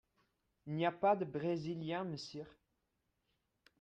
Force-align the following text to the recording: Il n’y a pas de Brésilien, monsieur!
Il 0.65 0.73
n’y 0.73 0.87
a 0.87 0.91
pas 0.91 1.15
de 1.15 1.25
Brésilien, 1.25 2.03
monsieur! 2.05 2.47